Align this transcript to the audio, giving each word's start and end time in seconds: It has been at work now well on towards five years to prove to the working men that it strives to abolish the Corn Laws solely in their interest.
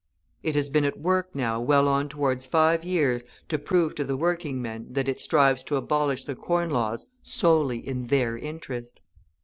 It 0.41 0.55
has 0.55 0.69
been 0.69 0.83
at 0.83 0.99
work 0.99 1.29
now 1.35 1.59
well 1.61 1.87
on 1.87 2.09
towards 2.09 2.47
five 2.47 2.83
years 2.83 3.21
to 3.49 3.59
prove 3.59 3.93
to 3.93 4.03
the 4.03 4.17
working 4.17 4.59
men 4.59 4.87
that 4.89 5.07
it 5.07 5.19
strives 5.19 5.63
to 5.65 5.75
abolish 5.75 6.23
the 6.23 6.33
Corn 6.33 6.71
Laws 6.71 7.05
solely 7.21 7.77
in 7.87 8.07
their 8.07 8.35
interest. 8.35 8.99